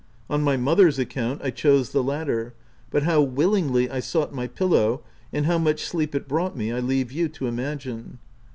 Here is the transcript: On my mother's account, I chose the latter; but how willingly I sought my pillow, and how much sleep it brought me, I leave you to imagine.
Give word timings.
On 0.31 0.41
my 0.41 0.57
mother's 0.57 0.97
account, 0.97 1.41
I 1.43 1.51
chose 1.51 1.91
the 1.91 2.01
latter; 2.01 2.55
but 2.89 3.03
how 3.03 3.21
willingly 3.21 3.87
I 3.87 3.99
sought 3.99 4.33
my 4.33 4.47
pillow, 4.47 5.03
and 5.31 5.45
how 5.45 5.59
much 5.59 5.83
sleep 5.83 6.15
it 6.15 6.27
brought 6.27 6.57
me, 6.57 6.71
I 6.71 6.79
leave 6.79 7.11
you 7.11 7.29
to 7.29 7.45
imagine. 7.45 8.17